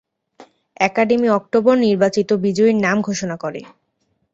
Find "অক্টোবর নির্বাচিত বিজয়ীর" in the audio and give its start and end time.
1.29-2.77